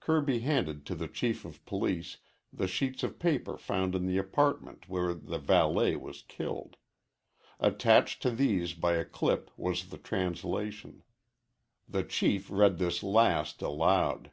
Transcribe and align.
Kirby 0.00 0.40
handed 0.40 0.84
to 0.86 0.96
the 0.96 1.06
Chief 1.06 1.44
of 1.44 1.64
Police 1.64 2.16
the 2.52 2.66
sheets 2.66 3.04
of 3.04 3.20
paper 3.20 3.56
found 3.56 3.94
in 3.94 4.06
the 4.06 4.18
apartment 4.18 4.88
where 4.88 5.14
the 5.14 5.38
valet 5.38 5.94
was 5.94 6.22
killed. 6.22 6.76
Attached 7.60 8.20
to 8.22 8.32
these 8.32 8.74
by 8.74 8.94
a 8.94 9.04
clip 9.04 9.52
was 9.56 9.90
the 9.90 9.98
translation. 9.98 11.04
The 11.88 12.02
Chief 12.02 12.50
read 12.50 12.78
this 12.78 13.04
last 13.04 13.62
aloud. 13.62 14.32